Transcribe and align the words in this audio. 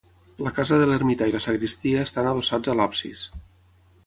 La 0.45 0.53
casa 0.59 0.79
de 0.83 0.87
l'ermità 0.91 1.27
i 1.31 1.35
la 1.35 1.41
sagristia 1.47 2.07
estan 2.09 2.31
adossats 2.31 2.73
a 2.75 2.77
l'absis. 2.81 3.23